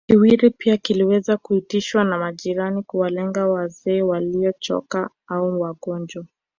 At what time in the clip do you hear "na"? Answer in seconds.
2.03-2.17